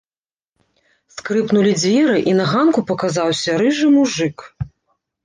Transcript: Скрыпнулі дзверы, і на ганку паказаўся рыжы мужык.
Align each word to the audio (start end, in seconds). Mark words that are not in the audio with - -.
Скрыпнулі 1.15 1.73
дзверы, 1.81 2.17
і 2.31 2.33
на 2.39 2.45
ганку 2.53 2.79
паказаўся 2.89 3.51
рыжы 3.63 3.87
мужык. 3.97 4.37